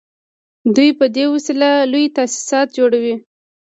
دوی 0.75 0.89
په 0.99 1.05
دې 1.15 1.25
وسیله 1.33 1.69
لوی 1.91 2.05
تاسیسات 2.17 2.67
جوړوي 2.77 3.15